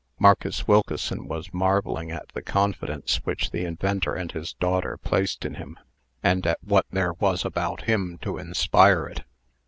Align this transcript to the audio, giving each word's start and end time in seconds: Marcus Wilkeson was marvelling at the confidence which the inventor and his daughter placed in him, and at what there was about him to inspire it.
Marcus 0.17 0.67
Wilkeson 0.67 1.27
was 1.27 1.53
marvelling 1.53 2.09
at 2.09 2.27
the 2.29 2.41
confidence 2.41 3.17
which 3.17 3.51
the 3.51 3.65
inventor 3.65 4.15
and 4.15 4.31
his 4.31 4.53
daughter 4.53 4.97
placed 4.97 5.45
in 5.45 5.53
him, 5.53 5.77
and 6.23 6.47
at 6.47 6.57
what 6.63 6.87
there 6.89 7.13
was 7.13 7.45
about 7.45 7.83
him 7.83 8.17
to 8.23 8.39
inspire 8.39 9.05
it. 9.07 9.21